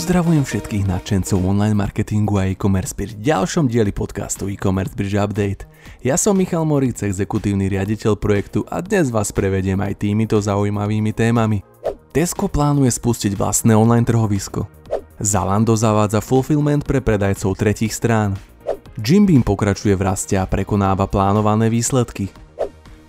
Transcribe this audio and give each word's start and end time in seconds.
Pozdravujem 0.00 0.48
všetkých 0.48 0.88
nadšencov 0.88 1.44
online 1.44 1.76
marketingu 1.76 2.40
a 2.40 2.48
e-commerce 2.48 2.96
pri 2.96 3.12
ďalšom 3.20 3.68
dieli 3.68 3.92
podcastu 3.92 4.48
e-commerce 4.48 4.96
bridge 4.96 5.12
update. 5.12 5.68
Ja 6.00 6.16
som 6.16 6.40
Michal 6.40 6.64
Moríc, 6.64 7.04
exekutívny 7.04 7.68
riaditeľ 7.68 8.16
projektu 8.16 8.64
a 8.72 8.80
dnes 8.80 9.12
vás 9.12 9.28
prevediem 9.28 9.76
aj 9.76 10.00
týmito 10.00 10.40
zaujímavými 10.40 11.12
témami. 11.12 11.60
Tesco 12.16 12.48
plánuje 12.48 12.96
spustiť 12.96 13.36
vlastné 13.36 13.76
online 13.76 14.08
trhovisko. 14.08 14.64
Zalando 15.20 15.76
zavádza 15.76 16.24
fulfillment 16.24 16.88
pre 16.88 17.04
predajcov 17.04 17.60
tretích 17.60 17.92
strán. 17.92 18.40
Jim 19.04 19.28
Beam 19.28 19.44
pokračuje 19.44 19.92
v 20.00 20.00
raste 20.00 20.40
a 20.40 20.48
prekonáva 20.48 21.12
plánované 21.12 21.68
výsledky. 21.68 22.32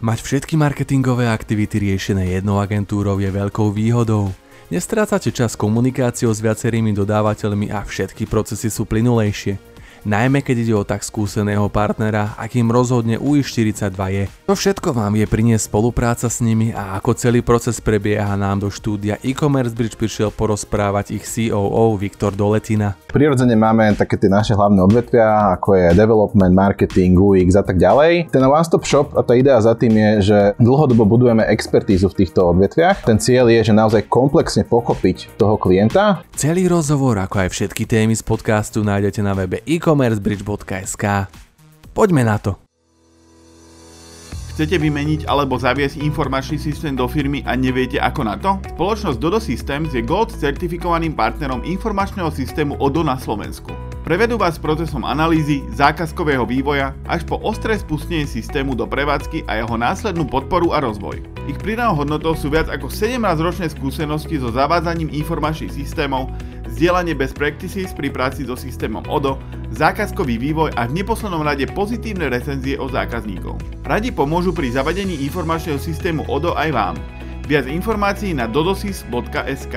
Mať 0.04 0.20
všetky 0.28 0.60
marketingové 0.60 1.32
aktivity 1.32 1.88
riešené 1.88 2.36
jednou 2.36 2.60
agentúrou 2.60 3.16
je 3.24 3.32
veľkou 3.32 3.72
výhodou. 3.72 4.36
Nestrácate 4.72 5.36
čas 5.36 5.60
komunikáciou 5.60 6.32
s 6.32 6.40
viacerými 6.40 6.96
dodávateľmi 6.96 7.76
a 7.76 7.84
všetky 7.84 8.24
procesy 8.24 8.72
sú 8.72 8.88
plynulejšie 8.88 9.71
najmä 10.04 10.42
keď 10.42 10.58
ide 10.62 10.74
o 10.76 10.84
tak 10.88 11.06
skúseného 11.06 11.68
partnera, 11.70 12.34
akým 12.38 12.70
rozhodne 12.70 13.22
UI42 13.22 14.00
je. 14.12 14.24
To 14.50 14.54
všetko 14.58 14.96
vám 14.96 15.18
je 15.18 15.26
priniesť 15.30 15.70
spolupráca 15.70 16.28
s 16.28 16.42
nimi 16.42 16.74
a 16.74 16.98
ako 16.98 17.14
celý 17.14 17.46
proces 17.46 17.78
prebieha 17.78 18.34
nám 18.40 18.66
do 18.66 18.70
štúdia 18.74 19.22
e-commerce 19.22 19.76
bridge 19.76 20.00
prišiel 20.00 20.34
porozprávať 20.34 21.14
ich 21.14 21.26
COO 21.28 21.98
Viktor 22.00 22.34
Doletina. 22.34 22.98
Prirodzene 23.12 23.54
máme 23.60 23.94
také 24.00 24.18
tie 24.18 24.32
naše 24.32 24.56
hlavné 24.56 24.80
odvetvia, 24.82 25.60
ako 25.60 25.76
je 25.76 25.86
development, 25.94 26.54
marketing, 26.56 27.20
UX 27.20 27.60
a 27.60 27.64
tak 27.66 27.78
ďalej. 27.78 28.32
Ten 28.32 28.44
one-stop 28.48 28.88
shop 28.88 29.14
a 29.14 29.22
tá 29.22 29.36
idea 29.36 29.60
za 29.60 29.76
tým 29.76 29.94
je, 29.94 30.12
že 30.34 30.40
dlhodobo 30.58 31.04
budujeme 31.04 31.44
expertízu 31.46 32.08
v 32.10 32.24
týchto 32.24 32.56
odvetviach. 32.56 33.04
Ten 33.04 33.20
cieľ 33.20 33.52
je, 33.52 33.68
že 33.68 33.74
naozaj 33.76 34.08
komplexne 34.08 34.64
pochopiť 34.64 35.36
toho 35.36 35.60
klienta. 35.60 36.24
Celý 36.34 36.72
rozhovor, 36.72 37.20
ako 37.20 37.46
aj 37.46 37.50
všetky 37.52 37.84
témy 37.84 38.16
z 38.16 38.24
podcastu 38.24 38.82
nájdete 38.82 39.20
na 39.20 39.36
webe 39.36 39.60
e 39.68 39.78
e-commercebridge.sk. 39.92 41.28
Poďme 41.92 42.24
na 42.24 42.40
to. 42.40 42.56
Chcete 44.52 44.84
vymeniť 44.84 45.32
alebo 45.32 45.56
zaviesť 45.56 46.04
informačný 46.04 46.60
systém 46.60 46.96
do 46.96 47.08
firmy 47.08 47.40
a 47.48 47.56
neviete 47.56 48.00
ako 48.00 48.22
na 48.28 48.36
to? 48.36 48.60
Spoločnosť 48.76 49.18
Dodo 49.20 49.40
Systems 49.40 49.96
je 49.96 50.04
Gold 50.04 50.32
certifikovaným 50.36 51.16
partnerom 51.16 51.64
informačného 51.64 52.28
systému 52.32 52.76
ODO 52.80 53.00
na 53.04 53.16
Slovensku. 53.16 53.72
Prevedú 54.04 54.36
vás 54.36 54.60
procesom 54.60 55.08
analýzy, 55.08 55.64
zákazkového 55.72 56.44
vývoja 56.44 56.92
až 57.08 57.24
po 57.24 57.40
ostré 57.40 57.80
spustenie 57.80 58.28
systému 58.28 58.76
do 58.76 58.84
prevádzky 58.84 59.48
a 59.48 59.64
jeho 59.64 59.76
následnú 59.80 60.28
podporu 60.28 60.76
a 60.76 60.84
rozvoj. 60.84 61.24
Ich 61.48 61.58
pridanou 61.58 61.96
hodnotou 61.96 62.36
sú 62.36 62.52
viac 62.52 62.68
ako 62.68 62.92
17 62.92 63.18
ročné 63.40 63.72
skúsenosti 63.72 64.36
so 64.36 64.52
zavádzaním 64.52 65.16
informačných 65.16 65.74
systémov, 65.74 66.28
zdieľanie 66.72 67.14
best 67.14 67.36
practices 67.36 67.92
pri 67.92 68.08
práci 68.10 68.48
so 68.48 68.56
systémom 68.56 69.04
ODO, 69.12 69.36
zákazkový 69.76 70.40
vývoj 70.40 70.74
a 70.80 70.88
v 70.88 71.04
neposlednom 71.04 71.44
rade 71.44 71.68
pozitívne 71.76 72.32
recenzie 72.32 72.80
od 72.80 72.96
zákazníkov. 72.96 73.60
Radi 73.84 74.10
pomôžu 74.10 74.56
pri 74.56 74.72
zavadení 74.72 75.22
informačného 75.28 75.78
systému 75.78 76.26
ODO 76.32 76.56
aj 76.56 76.70
vám. 76.72 76.96
Viac 77.46 77.68
informácií 77.68 78.32
na 78.32 78.48
dodosis.sk. 78.48 79.76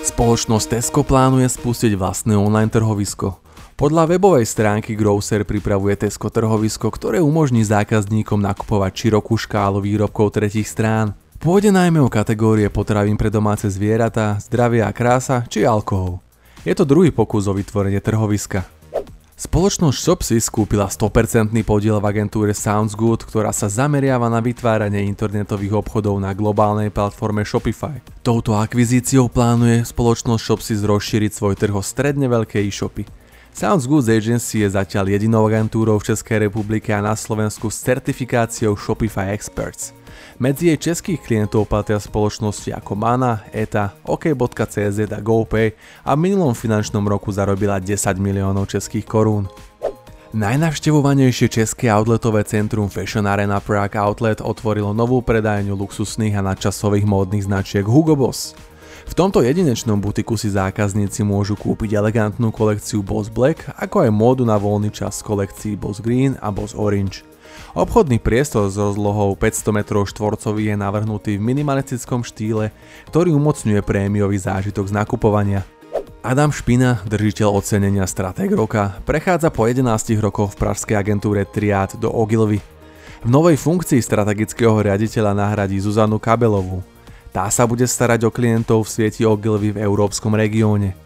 Spoločnosť 0.00 0.66
Tesco 0.80 1.04
plánuje 1.04 1.44
spustiť 1.44 1.92
vlastné 1.92 2.32
online 2.32 2.72
trhovisko. 2.72 3.45
Podľa 3.76 4.16
webovej 4.16 4.48
stránky 4.48 4.96
Grosser 4.96 5.44
pripravuje 5.44 6.00
Tesco 6.00 6.32
trhovisko, 6.32 6.88
ktoré 6.88 7.20
umožní 7.20 7.60
zákazníkom 7.60 8.40
nakupovať 8.40 9.04
širokú 9.04 9.36
škálu 9.36 9.84
výrobkov 9.84 10.32
tretich 10.32 10.64
strán. 10.64 11.12
Pôjde 11.36 11.76
najmä 11.76 12.00
o 12.00 12.08
kategórie 12.08 12.72
potravín 12.72 13.20
pre 13.20 13.28
domáce 13.28 13.68
zvieratá, 13.68 14.40
zdravie 14.40 14.80
a 14.80 14.88
krása 14.96 15.44
či 15.52 15.68
alkohol. 15.68 16.24
Je 16.64 16.72
to 16.72 16.88
druhý 16.88 17.12
pokus 17.12 17.44
o 17.44 17.52
vytvorenie 17.52 18.00
trhoviska. 18.00 18.64
Spoločnosť 19.36 19.98
Shopsy 20.00 20.40
skúpila 20.40 20.88
100% 20.88 21.52
podiel 21.60 22.00
v 22.00 22.08
agentúre 22.08 22.56
Sounds 22.56 22.96
Good, 22.96 23.28
ktorá 23.28 23.52
sa 23.52 23.68
zameriava 23.68 24.32
na 24.32 24.40
vytváranie 24.40 25.04
internetových 25.04 25.84
obchodov 25.84 26.16
na 26.16 26.32
globálnej 26.32 26.88
platforme 26.88 27.44
Shopify. 27.44 28.00
Touto 28.24 28.56
akvizíciou 28.56 29.28
plánuje 29.28 29.84
spoločnosť 29.84 30.40
Shopsy 30.40 30.80
rozšíriť 30.80 31.36
svoj 31.36 31.60
trh 31.60 31.76
o 31.76 31.84
stredne 31.84 32.24
veľké 32.24 32.64
e-shopy. 32.64 33.25
Sounds 33.56 33.88
Goods 33.88 34.12
Agency 34.12 34.60
je 34.60 34.68
zatiaľ 34.68 35.16
jedinou 35.16 35.48
agentúrou 35.48 35.96
v 35.96 36.12
Českej 36.12 36.44
republike 36.44 36.92
a 36.92 37.00
na 37.00 37.16
Slovensku 37.16 37.72
s 37.72 37.80
certifikáciou 37.80 38.76
Shopify 38.76 39.32
Experts. 39.32 39.96
Medzi 40.36 40.68
jej 40.68 40.76
českých 40.76 41.24
klientov 41.24 41.64
patria 41.64 41.96
spoločnosti 41.96 42.68
ako 42.76 42.92
Mana, 42.92 43.48
ETA, 43.56 43.96
OK.cz 44.04 45.08
a 45.08 45.20
GoPay 45.24 45.72
a 46.04 46.12
v 46.12 46.20
minulom 46.20 46.52
finančnom 46.52 47.08
roku 47.08 47.32
zarobila 47.32 47.80
10 47.80 47.96
miliónov 48.20 48.68
českých 48.68 49.08
korún. 49.08 49.48
Najnavštevovanejšie 50.36 51.48
české 51.48 51.88
outletové 51.88 52.44
centrum 52.44 52.92
Fashion 52.92 53.24
Arena 53.24 53.64
Prague 53.64 53.96
Outlet 53.96 54.44
otvorilo 54.44 54.92
novú 54.92 55.24
predajňu 55.24 55.72
luxusných 55.72 56.36
a 56.36 56.44
nadčasových 56.44 57.08
módnych 57.08 57.48
značiek 57.48 57.88
Hugo 57.88 58.20
Boss. 58.20 58.52
V 59.06 59.14
tomto 59.14 59.40
jedinečnom 59.40 60.02
butiku 60.02 60.34
si 60.34 60.50
zákazníci 60.50 61.22
môžu 61.22 61.54
kúpiť 61.54 61.96
elegantnú 61.96 62.50
kolekciu 62.50 63.00
Boss 63.06 63.30
Black, 63.30 63.64
ako 63.78 64.04
aj 64.04 64.10
módu 64.10 64.42
na 64.42 64.58
voľný 64.58 64.90
čas 64.90 65.22
z 65.22 65.26
kolekcií 65.26 65.72
Boss 65.78 66.02
Green 66.02 66.34
a 66.42 66.50
Boss 66.50 66.74
Orange. 66.74 67.22
Obchodný 67.72 68.20
priestor 68.20 68.68
s 68.68 68.76
rozlohou 68.76 69.32
500 69.36 69.72
m 69.72 69.78
štvorcový 69.84 70.72
je 70.72 70.76
navrhnutý 70.76 71.32
v 71.36 71.46
minimalistickom 71.46 72.24
štýle, 72.24 72.72
ktorý 73.08 73.32
umocňuje 73.36 73.80
prémiový 73.84 74.36
zážitok 74.36 74.90
z 74.90 74.96
nakupovania. 74.96 75.62
Adam 76.26 76.50
Špina, 76.50 76.98
držiteľ 77.06 77.54
ocenenia 77.54 78.02
Stratég 78.02 78.50
roka, 78.50 78.98
prechádza 79.06 79.46
po 79.54 79.70
11 79.70 79.86
rokoch 80.18 80.58
v 80.58 80.66
pražskej 80.66 80.98
agentúre 80.98 81.46
Triad 81.46 81.94
do 82.02 82.10
Ogilvy. 82.10 82.58
V 83.22 83.28
novej 83.30 83.54
funkcii 83.54 84.02
strategického 84.02 84.74
riaditeľa 84.82 85.38
nahradí 85.38 85.78
Zuzanu 85.78 86.18
Kabelovú. 86.18 86.95
Tá 87.36 87.52
sa 87.52 87.68
bude 87.68 87.84
starať 87.84 88.24
o 88.24 88.32
klientov 88.32 88.88
v 88.88 88.92
sieti 88.96 89.20
Ogilvy 89.20 89.76
v 89.76 89.84
európskom 89.84 90.32
regióne. 90.32 90.96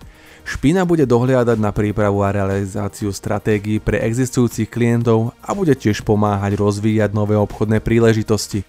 Špina 0.46 0.86
bude 0.86 1.02
dohliadať 1.02 1.58
na 1.58 1.74
prípravu 1.74 2.22
a 2.22 2.30
realizáciu 2.30 3.10
stratégií 3.10 3.82
pre 3.82 3.98
existujúcich 3.98 4.70
klientov 4.70 5.34
a 5.42 5.50
bude 5.58 5.74
tiež 5.74 6.06
pomáhať 6.06 6.54
rozvíjať 6.54 7.10
nové 7.18 7.34
obchodné 7.34 7.82
príležitosti. 7.82 8.62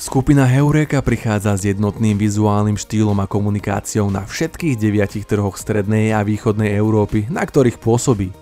Skupina 0.00 0.48
Heureka 0.48 1.04
prichádza 1.04 1.60
s 1.60 1.68
jednotným 1.68 2.16
vizuálnym 2.16 2.80
štýlom 2.80 3.20
a 3.20 3.28
komunikáciou 3.28 4.08
na 4.08 4.24
všetkých 4.24 4.80
deviatich 4.80 5.28
trhoch 5.28 5.60
strednej 5.60 6.16
a 6.16 6.24
východnej 6.24 6.72
Európy, 6.72 7.28
na 7.28 7.44
ktorých 7.44 7.76
pôsobí. 7.84 8.32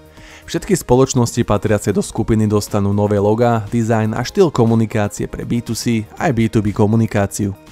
Všetky 0.47 0.79
spoločnosti 0.79 1.43
patriace 1.43 1.91
do 1.91 1.99
skupiny 1.99 2.47
dostanú 2.47 2.95
nové 2.95 3.19
logá, 3.19 3.67
dizajn 3.75 4.15
a 4.15 4.23
štýl 4.23 4.55
komunikácie 4.55 5.27
pre 5.27 5.43
B2C 5.43 6.07
aj 6.15 6.31
B2B 6.31 6.71
komunikáciu. 6.71 7.67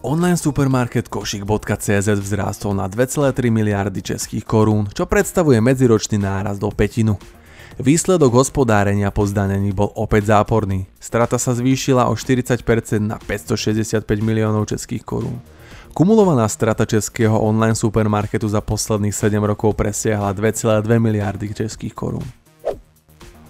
Online 0.00 0.40
supermarket 0.40 1.12
košik.cz 1.12 2.08
vzrástol 2.08 2.72
na 2.72 2.88
2,3 2.88 3.52
miliardy 3.52 4.00
českých 4.00 4.48
korún, 4.48 4.88
čo 4.96 5.04
predstavuje 5.04 5.60
medziročný 5.60 6.16
náraz 6.16 6.56
do 6.56 6.72
petinu. 6.72 7.20
Výsledok 7.76 8.32
hospodárenia 8.32 9.12
po 9.12 9.28
zdanení 9.28 9.76
bol 9.76 9.92
opäť 9.92 10.32
záporný. 10.32 10.88
Strata 10.96 11.36
sa 11.36 11.52
zvýšila 11.52 12.08
o 12.08 12.16
40% 12.16 12.64
na 12.96 13.20
565 13.20 14.08
miliónov 14.24 14.72
českých 14.72 15.04
korún. 15.04 15.36
Kumulovaná 15.92 16.48
strata 16.48 16.88
českého 16.88 17.36
online 17.36 17.76
supermarketu 17.76 18.48
za 18.48 18.64
posledných 18.64 19.12
7 19.12 19.36
rokov 19.44 19.76
presiahla 19.76 20.32
2,2 20.32 20.96
miliardy 20.96 21.52
českých 21.52 21.92
korún. 21.92 22.24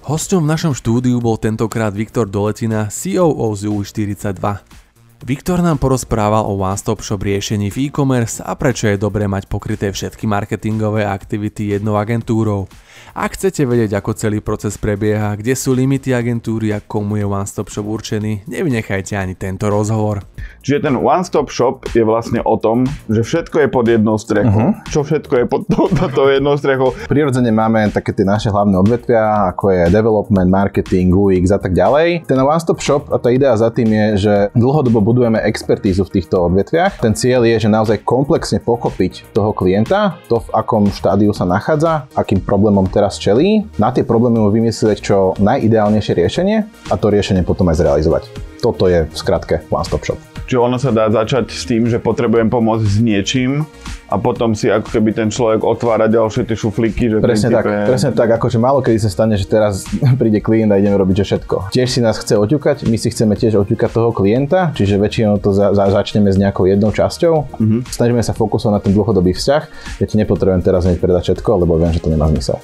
Hosťom 0.02 0.42
v 0.42 0.50
našom 0.50 0.74
štúdiu 0.74 1.22
bol 1.22 1.38
tentokrát 1.38 1.94
Viktor 1.94 2.26
Doletina, 2.26 2.90
COO 2.90 3.54
z 3.54 3.70
U42. 3.70 4.79
Viktor 5.20 5.60
nám 5.60 5.76
porozprával 5.76 6.48
o 6.48 6.56
one-stop 6.56 7.04
shop 7.04 7.20
riešení 7.20 7.68
v 7.68 7.92
e-commerce 7.92 8.40
a 8.40 8.56
prečo 8.56 8.88
je 8.88 8.96
dobré 8.96 9.28
mať 9.28 9.52
pokryté 9.52 9.92
všetky 9.92 10.24
marketingové 10.24 11.04
aktivity 11.04 11.76
jednou 11.76 12.00
agentúrou. 12.00 12.72
Ak 13.10 13.34
chcete 13.34 13.66
vedieť, 13.66 13.98
ako 13.98 14.14
celý 14.14 14.38
proces 14.38 14.78
prebieha, 14.78 15.34
kde 15.34 15.58
sú 15.58 15.74
limity 15.74 16.14
agentúry 16.14 16.70
a 16.70 16.78
komu 16.78 17.18
je 17.18 17.26
One 17.26 17.42
Stop 17.42 17.66
Shop 17.66 17.82
určený, 17.82 18.46
nevynechajte 18.46 19.18
ani 19.18 19.34
tento 19.34 19.66
rozhovor. 19.66 20.22
Čiže 20.62 20.86
ten 20.88 20.94
One 20.94 21.26
Stop 21.26 21.50
Shop 21.50 21.90
je 21.90 22.06
vlastne 22.06 22.38
o 22.46 22.54
tom, 22.54 22.86
že 23.10 23.26
všetko 23.26 23.66
je 23.66 23.68
pod 23.68 23.84
jednou 23.90 24.14
strechou. 24.14 24.72
Uh-huh. 24.72 24.88
Čo 24.94 25.02
všetko 25.02 25.34
je 25.42 25.44
pod 25.50 25.66
touto 25.66 26.30
jednou 26.30 26.54
strechou? 26.54 26.94
Prirodzene 27.10 27.50
máme 27.50 27.90
také 27.90 28.14
tie 28.14 28.22
naše 28.22 28.46
hlavné 28.48 28.78
odvetvia, 28.78 29.52
ako 29.52 29.74
je 29.74 29.82
development, 29.90 30.46
marketing, 30.46 31.10
UX 31.10 31.50
a 31.50 31.58
tak 31.58 31.74
ďalej. 31.74 32.30
Ten 32.30 32.38
One 32.38 32.62
Stop 32.62 32.78
Shop 32.78 33.10
a 33.10 33.18
tá 33.18 33.34
idea 33.34 33.58
za 33.58 33.74
tým 33.74 33.90
je, 33.90 34.06
že 34.30 34.34
dlhodobo 34.54 35.02
budujeme 35.10 35.42
expertízu 35.42 36.06
v 36.06 36.22
týchto 36.22 36.46
odvetviach. 36.46 37.02
Ten 37.02 37.18
cieľ 37.18 37.42
je, 37.42 37.66
že 37.66 37.68
naozaj 37.68 38.06
komplexne 38.06 38.62
pochopiť 38.62 39.34
toho 39.34 39.50
klienta, 39.50 40.22
to 40.30 40.38
v 40.38 40.48
akom 40.54 40.86
štádiu 40.86 41.34
sa 41.34 41.42
nachádza, 41.42 42.06
akým 42.14 42.38
problémom 42.38 42.86
teraz 42.86 43.18
čelí, 43.18 43.66
na 43.74 43.90
tie 43.90 44.06
problémy 44.06 44.38
mu 44.38 44.54
vymyslieť 44.54 45.02
čo 45.02 45.34
najideálnejšie 45.42 46.14
riešenie 46.14 46.56
a 46.62 46.94
to 46.94 47.10
riešenie 47.10 47.42
potom 47.42 47.66
aj 47.74 47.82
zrealizovať. 47.82 48.30
Toto 48.62 48.86
je 48.86 49.10
v 49.10 49.16
skratke 49.18 49.66
One 49.74 49.82
Stop 49.82 50.06
Shop. 50.06 50.20
Čiže 50.46 50.62
ono 50.62 50.78
sa 50.78 50.94
dá 50.94 51.10
začať 51.10 51.50
s 51.50 51.66
tým, 51.66 51.90
že 51.90 51.98
potrebujem 52.02 52.50
pomôcť 52.50 52.86
s 52.86 52.98
niečím 53.02 53.66
a 54.10 54.18
potom 54.18 54.58
si 54.58 54.66
ako 54.66 54.90
keby 54.90 55.14
ten 55.14 55.30
človek 55.30 55.62
otvára 55.62 56.10
ďalšie 56.10 56.42
tie 56.50 56.58
šuflíky. 56.58 57.06
Že 57.06 57.16
presne 57.22 57.48
tak, 57.54 57.64
je... 57.64 57.78
presne 57.86 58.10
tak, 58.10 58.28
akože 58.34 58.58
málo 58.58 58.82
kedy 58.82 58.98
sa 58.98 59.10
stane, 59.10 59.38
že 59.38 59.46
teraz 59.46 59.86
príde 60.20 60.42
klient 60.42 60.74
a 60.74 60.82
ideme 60.82 60.98
robiť 60.98 61.22
že 61.22 61.24
všetko. 61.34 61.56
Tiež 61.70 61.88
si 61.88 62.00
nás 62.02 62.18
chce 62.18 62.34
oťukať, 62.34 62.90
my 62.90 62.96
si 62.98 63.08
chceme 63.14 63.38
tiež 63.38 63.62
oťukať 63.62 63.90
toho 63.94 64.10
klienta, 64.10 64.74
čiže 64.74 64.98
väčšinou 64.98 65.38
to 65.38 65.54
za, 65.54 65.70
za, 65.70 65.86
začneme 65.94 66.34
s 66.34 66.36
nejakou 66.36 66.66
jednou 66.66 66.90
časťou. 66.90 67.34
Uh-huh. 67.54 67.80
Snažíme 67.86 68.20
sa 68.26 68.34
fokusovať 68.34 68.72
na 68.74 68.80
ten 68.82 68.92
dlhodobý 68.92 69.30
vzťah, 69.30 69.62
ja 70.02 70.06
ti 70.10 70.18
nepotrebujem 70.18 70.66
teraz 70.66 70.90
hneď 70.90 70.98
predať 70.98 71.30
všetko, 71.30 71.62
lebo 71.62 71.78
viem, 71.78 71.94
že 71.94 72.02
to 72.02 72.10
nemá 72.10 72.26
zmysel. 72.26 72.58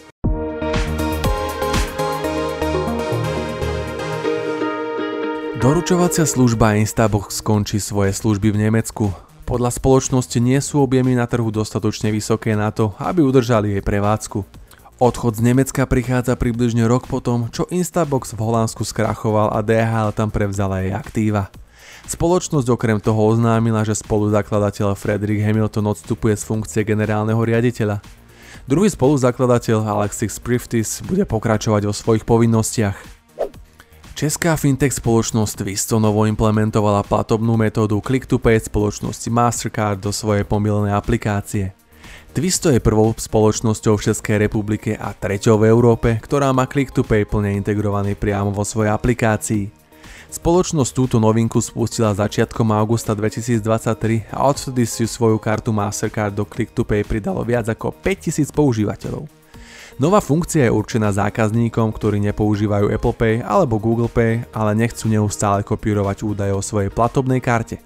Doručovacia 5.56 6.22
služba 6.22 6.78
Instabox 6.78 7.42
skončí 7.42 7.82
svoje 7.82 8.14
služby 8.14 8.54
v 8.54 8.70
Nemecku. 8.70 9.25
Podľa 9.46 9.70
spoločnosti 9.70 10.42
nie 10.42 10.58
sú 10.58 10.82
objemy 10.82 11.14
na 11.14 11.30
trhu 11.30 11.54
dostatočne 11.54 12.10
vysoké 12.10 12.58
na 12.58 12.74
to, 12.74 12.98
aby 12.98 13.22
udržali 13.22 13.78
jej 13.78 13.82
prevádzku. 13.86 14.42
Odchod 14.98 15.38
z 15.38 15.46
Nemecka 15.46 15.86
prichádza 15.86 16.34
približne 16.34 16.82
rok 16.90 17.06
potom, 17.06 17.46
čo 17.54 17.62
Instabox 17.70 18.34
v 18.34 18.42
Holandsku 18.42 18.82
skrachoval 18.82 19.54
a 19.54 19.62
DHL 19.62 20.10
tam 20.18 20.34
prevzala 20.34 20.82
jej 20.82 20.90
aktíva. 20.90 21.54
Spoločnosť 22.10 22.66
okrem 22.74 22.98
toho 22.98 23.22
oznámila, 23.22 23.86
že 23.86 23.94
spoluzakladateľ 23.94 24.98
Frederick 24.98 25.38
Hamilton 25.46 25.94
odstupuje 25.94 26.34
z 26.34 26.42
funkcie 26.42 26.82
generálneho 26.82 27.38
riaditeľa. 27.38 28.02
Druhý 28.66 28.90
spoluzakladateľ 28.90 29.86
Alexis 29.86 30.42
Priftis 30.42 31.06
bude 31.06 31.22
pokračovať 31.22 31.86
vo 31.86 31.94
svojich 31.94 32.26
povinnostiach. 32.26 33.15
Česká 34.16 34.56
fintech 34.56 34.96
spoločnosť 34.96 35.60
Twisto 35.60 36.00
novo 36.00 36.24
implementovala 36.24 37.04
platobnú 37.04 37.60
metódu 37.60 38.00
Click-to-Pay 38.00 38.64
spoločnosti 38.64 39.28
Mastercard 39.28 40.00
do 40.00 40.08
svojej 40.08 40.40
pomilnej 40.40 40.88
aplikácie. 40.96 41.76
Twisto 42.32 42.72
je 42.72 42.80
prvou 42.80 43.12
spoločnosťou 43.12 44.00
v 44.00 44.04
Českej 44.08 44.48
republike 44.48 44.96
a 44.96 45.12
treťou 45.12 45.60
v 45.60 45.68
Európe, 45.68 46.16
ktorá 46.16 46.48
má 46.56 46.64
Click-to-Pay 46.64 47.28
plne 47.28 47.60
integrovaný 47.60 48.16
priamo 48.16 48.56
vo 48.56 48.64
svojej 48.64 48.96
aplikácii. 48.96 49.68
Spoločnosť 50.32 50.96
túto 50.96 51.20
novinku 51.20 51.60
spustila 51.60 52.16
začiatkom 52.16 52.72
augusta 52.72 53.12
2023 53.12 54.32
a 54.32 54.48
odvtedy 54.48 54.88
si 54.88 55.04
svoju 55.04 55.36
kartu 55.36 55.76
Mastercard 55.76 56.32
do 56.32 56.48
Click-to-Pay 56.48 57.04
pridalo 57.04 57.44
viac 57.44 57.68
ako 57.68 57.92
5000 57.92 58.48
používateľov. 58.48 59.35
Nová 59.96 60.20
funkcia 60.20 60.68
je 60.68 60.76
určená 60.76 61.08
zákazníkom, 61.08 61.88
ktorí 61.88 62.20
nepoužívajú 62.28 62.92
Apple 62.92 63.16
Pay 63.16 63.34
alebo 63.40 63.80
Google 63.80 64.12
Pay, 64.12 64.44
ale 64.52 64.76
nechcú 64.76 65.08
neustále 65.08 65.64
kopírovať 65.64 66.20
údaje 66.20 66.52
o 66.52 66.60
svojej 66.60 66.92
platobnej 66.92 67.40
karte. 67.40 67.80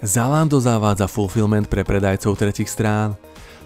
Zalando 0.00 0.56
zavádza 0.56 1.04
fulfillment 1.04 1.68
pre 1.68 1.84
predajcov 1.84 2.32
tretich 2.32 2.72
strán. 2.72 3.12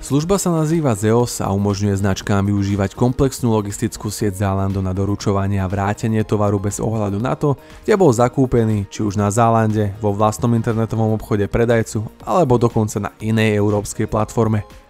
Služba 0.02 0.42
sa 0.42 0.50
nazýva 0.50 0.98
Zeos 0.98 1.38
a 1.38 1.54
umožňuje 1.54 2.02
značkám 2.02 2.42
využívať 2.50 2.98
komplexnú 2.98 3.54
logistickú 3.54 4.10
sieť 4.10 4.42
Zalando 4.42 4.82
na 4.82 4.90
doručovanie 4.90 5.62
a 5.62 5.70
vrátenie 5.70 6.26
tovaru 6.26 6.58
bez 6.58 6.82
ohľadu 6.82 7.22
na 7.22 7.38
to, 7.38 7.54
kde 7.86 7.94
bol 7.94 8.10
zakúpený, 8.10 8.90
či 8.90 9.06
už 9.06 9.14
na 9.14 9.30
Zalande, 9.30 9.94
vo 10.02 10.10
vlastnom 10.10 10.50
internetovom 10.58 11.14
obchode 11.14 11.46
predajcu 11.46 12.02
alebo 12.26 12.58
dokonca 12.58 12.98
na 12.98 13.14
inej 13.22 13.54
európskej 13.62 14.10
platforme. 14.10 14.81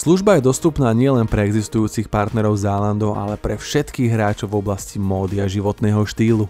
Služba 0.00 0.40
je 0.40 0.48
dostupná 0.48 0.96
nielen 0.96 1.28
pre 1.28 1.44
existujúcich 1.44 2.08
partnerov 2.08 2.56
Zalando, 2.56 3.12
ale 3.12 3.36
pre 3.36 3.60
všetkých 3.60 4.08
hráčov 4.08 4.48
v 4.48 4.64
oblasti 4.64 4.96
módy 4.96 5.44
a 5.44 5.46
životného 5.46 6.00
štýlu. 6.08 6.48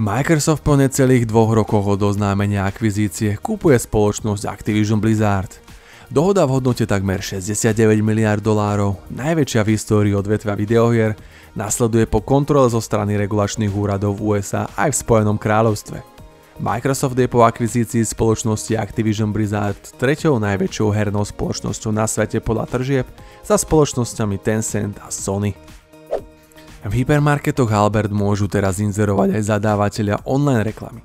Microsoft 0.00 0.64
po 0.64 0.72
necelých 0.72 1.28
dvoch 1.28 1.52
rokoch 1.52 1.84
od 1.84 2.00
oznámenia 2.00 2.64
akvizície 2.64 3.36
kúpuje 3.36 3.76
spoločnosť 3.76 4.48
Activision 4.48 5.04
Blizzard. 5.04 5.52
Dohoda 6.08 6.48
v 6.48 6.56
hodnote 6.56 6.88
takmer 6.88 7.20
69 7.20 8.00
miliard 8.00 8.40
dolárov, 8.40 8.96
najväčšia 9.12 9.60
v 9.60 9.72
histórii 9.76 10.14
odvetvia 10.16 10.56
videohier, 10.56 11.20
nasleduje 11.52 12.08
po 12.08 12.24
kontrole 12.24 12.72
zo 12.72 12.80
strany 12.80 13.20
regulačných 13.20 13.68
úradov 13.68 14.16
USA 14.16 14.64
aj 14.80 14.96
v 14.96 15.00
Spojenom 15.04 15.36
kráľovstve. 15.36 16.09
Microsoft 16.60 17.16
je 17.16 17.24
po 17.24 17.40
akvizícii 17.40 18.04
spoločnosti 18.04 18.76
Activision 18.76 19.32
Blizzard 19.32 19.80
treťou 19.96 20.36
najväčšou 20.36 20.92
hernou 20.92 21.24
spoločnosťou 21.24 21.88
na 21.88 22.04
svete 22.04 22.36
podľa 22.44 22.68
tržieb 22.68 23.08
za 23.40 23.56
spoločnosťami 23.56 24.36
Tencent 24.36 25.00
a 25.00 25.08
Sony. 25.08 25.56
V 26.84 26.92
hypermarketoch 26.92 27.72
Albert 27.72 28.12
môžu 28.12 28.44
teraz 28.44 28.76
inzerovať 28.76 29.40
aj 29.40 29.56
zadávateľia 29.56 30.20
online 30.28 30.68
reklamy. 30.68 31.00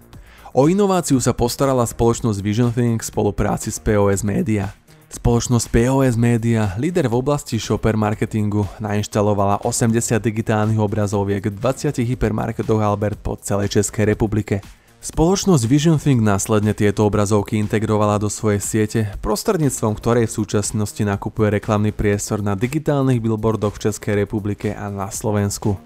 O 0.52 0.68
inováciu 0.68 1.24
sa 1.24 1.32
postarala 1.32 1.88
spoločnosť 1.88 2.40
Vision 2.44 2.76
Think 2.76 3.00
v 3.00 3.08
spolupráci 3.16 3.72
s 3.72 3.80
POS 3.80 4.28
Media. 4.28 4.76
Spoločnosť 5.08 5.72
POS 5.72 6.20
Media, 6.20 6.76
líder 6.76 7.08
v 7.08 7.16
oblasti 7.16 7.56
shopper 7.64 7.96
marketingu, 7.96 8.68
nainštalovala 8.84 9.64
80 9.64 10.20
digitálnych 10.20 10.84
obrazoviek 10.84 11.48
v 11.48 11.56
20 11.64 11.96
hypermarketoch 12.04 12.84
Albert 12.84 13.24
po 13.24 13.40
celej 13.40 13.80
Českej 13.80 14.12
republike. 14.12 14.60
Spoločnosť 15.06 15.70
Vision 15.70 16.02
Think 16.02 16.26
následne 16.26 16.74
tieto 16.74 17.06
obrazovky 17.06 17.62
integrovala 17.62 18.18
do 18.18 18.26
svojej 18.26 18.58
siete, 18.58 19.02
prostredníctvom 19.22 19.94
ktorej 19.94 20.26
v 20.26 20.34
súčasnosti 20.42 20.98
nakupuje 20.98 21.62
reklamný 21.62 21.94
priestor 21.94 22.42
na 22.42 22.58
digitálnych 22.58 23.22
billboardoch 23.22 23.78
v 23.78 23.86
Českej 23.86 24.26
republike 24.26 24.74
a 24.74 24.90
na 24.90 25.14
Slovensku. 25.14 25.78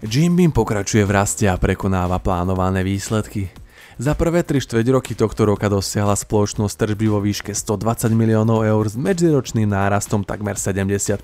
Jim 0.00 0.32
Beam 0.32 0.48
pokračuje 0.48 1.04
v 1.04 1.12
raste 1.12 1.44
a 1.44 1.60
prekonáva 1.60 2.16
plánované 2.24 2.80
výsledky. 2.88 3.52
Za 4.00 4.16
prvé 4.16 4.40
3 4.40 4.64
štveť 4.64 4.86
roky 4.96 5.12
tohto 5.12 5.44
roka 5.44 5.68
dosiahla 5.68 6.16
spoločnosť 6.16 6.72
tržby 6.72 7.12
vo 7.12 7.20
výške 7.20 7.52
120 7.52 8.16
miliónov 8.16 8.64
eur 8.64 8.88
s 8.88 8.96
medziročným 8.96 9.68
nárastom 9.68 10.24
takmer 10.24 10.56
70%. 10.56 11.20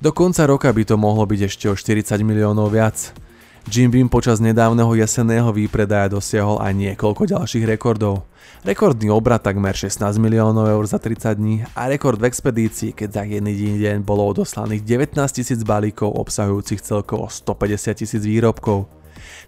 Do 0.00 0.16
konca 0.16 0.48
roka 0.48 0.72
by 0.72 0.88
to 0.88 0.96
mohlo 0.96 1.28
byť 1.28 1.40
ešte 1.52 1.68
o 1.68 1.76
40 1.76 2.16
miliónov 2.24 2.72
viac. 2.72 3.27
Jim 3.68 3.92
Beam 3.92 4.08
počas 4.08 4.40
nedávneho 4.40 4.88
jesenného 4.96 5.52
výpredaja 5.52 6.08
dosiahol 6.08 6.56
aj 6.56 6.72
niekoľko 6.72 7.28
ďalších 7.28 7.68
rekordov. 7.68 8.24
Rekordný 8.64 9.12
obrad 9.12 9.44
takmer 9.44 9.76
16 9.76 10.16
miliónov 10.16 10.72
eur 10.72 10.84
za 10.88 10.96
30 10.96 11.36
dní 11.36 11.56
a 11.76 11.84
rekord 11.84 12.16
v 12.16 12.32
expedícii, 12.32 12.96
keď 12.96 13.08
za 13.12 13.22
jedný 13.28 13.52
deň 13.76 14.08
bolo 14.08 14.24
odoslaných 14.24 14.88
19 14.88 15.20
tisíc 15.36 15.60
balíkov 15.68 16.16
obsahujúcich 16.16 16.80
celkovo 16.80 17.28
150 17.28 17.92
tisíc 17.92 18.22
výrobkov. 18.24 18.88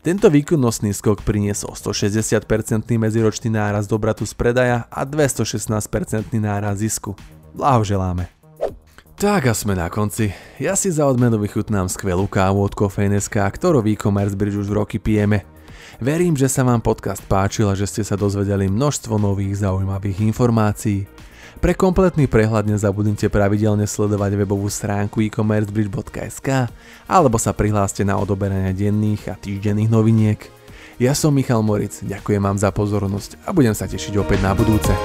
Tento 0.05 0.29
výkonnostný 0.29 0.93
skok 0.93 1.25
priniesol 1.25 1.73
160% 1.73 2.45
medziročný 3.01 3.49
náraz 3.57 3.89
obratu 3.89 4.29
z 4.29 4.37
predaja 4.37 4.85
a 4.93 5.09
216% 5.09 5.81
náraz 6.37 6.85
zisku. 6.85 7.17
Blahoželáme. 7.57 8.40
Tak 9.21 9.45
a 9.45 9.53
sme 9.53 9.77
na 9.77 9.93
konci. 9.93 10.33
Ja 10.57 10.73
si 10.73 10.89
za 10.89 11.05
odmenu 11.05 11.37
vychutnám 11.37 11.93
skvelú 11.93 12.25
kávu 12.25 12.65
od 12.65 12.73
Kofein.sk, 12.73 13.37
ktorú 13.37 13.85
e-commerce 13.85 14.33
bridge 14.33 14.57
už 14.57 14.73
roky 14.73 14.97
pijeme. 14.97 15.45
Verím, 16.01 16.41
že 16.41 16.49
sa 16.49 16.65
vám 16.65 16.81
podcast 16.81 17.21
páčil 17.29 17.69
a 17.69 17.77
že 17.77 17.85
ste 17.85 18.01
sa 18.01 18.17
dozvedeli 18.17 18.73
množstvo 18.73 19.21
nových 19.21 19.61
zaujímavých 19.61 20.25
informácií. 20.25 21.05
Pre 21.61 21.73
kompletný 21.77 22.33
prehľad 22.33 22.73
nezabudnite 22.73 23.29
pravidelne 23.29 23.85
sledovať 23.85 24.41
webovú 24.41 24.73
stránku 24.73 25.21
e-commercebridge.sk 25.29 26.73
alebo 27.05 27.37
sa 27.37 27.53
prihláste 27.53 28.01
na 28.09 28.17
odoberanie 28.17 28.73
denných 28.73 29.29
a 29.29 29.37
týždenných 29.37 29.93
noviniek. 29.93 30.41
Ja 30.97 31.13
som 31.13 31.37
Michal 31.37 31.61
Moric, 31.61 32.01
ďakujem 32.01 32.41
vám 32.41 32.57
za 32.57 32.73
pozornosť 32.73 33.37
a 33.45 33.53
budem 33.53 33.77
sa 33.77 33.85
tešiť 33.85 34.17
opäť 34.17 34.41
na 34.41 34.57
budúce. 34.57 34.97